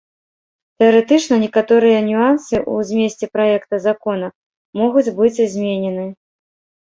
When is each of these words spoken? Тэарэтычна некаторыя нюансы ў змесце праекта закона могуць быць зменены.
Тэарэтычна 0.83 1.35
некаторыя 1.43 1.99
нюансы 2.09 2.55
ў 2.73 2.87
змесце 2.91 3.25
праекта 3.35 3.75
закона 3.85 4.27
могуць 4.83 5.13
быць 5.19 5.39
зменены. 5.57 6.07